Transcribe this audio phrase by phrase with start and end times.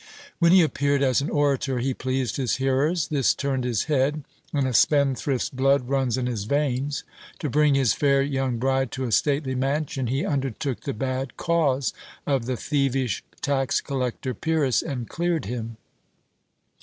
[0.39, 3.09] When he appeared as an orator he pleased his hearers.
[3.09, 7.03] This turned his head, and a spendthrift's blood runs in his veins.
[7.37, 11.93] To bring his fair young bride to a stately mansion, he undertook the bad cause
[12.25, 15.77] of the thievish tax collector Pyrrhus, and cleared him."